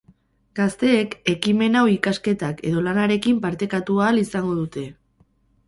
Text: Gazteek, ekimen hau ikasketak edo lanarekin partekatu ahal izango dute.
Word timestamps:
Gazteek, 0.59 1.11
ekimen 1.33 1.77
hau 1.83 1.83
ikasketak 1.97 2.65
edo 2.71 2.83
lanarekin 2.89 3.39
partekatu 3.47 4.03
ahal 4.07 4.25
izango 4.25 4.59
dute. 4.65 4.91